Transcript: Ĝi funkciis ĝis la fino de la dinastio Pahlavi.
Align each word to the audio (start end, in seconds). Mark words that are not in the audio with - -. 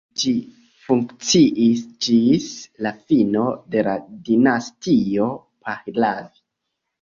Ĝi 0.19 0.31
funkciis 0.85 1.83
ĝis 2.05 2.47
la 2.85 2.93
fino 3.13 3.43
de 3.75 3.85
la 3.89 3.95
dinastio 4.31 5.29
Pahlavi. 5.69 6.43